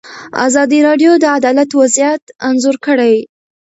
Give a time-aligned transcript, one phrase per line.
[0.45, 3.15] ازادي راډیو د عدالت وضعیت انځور کړی.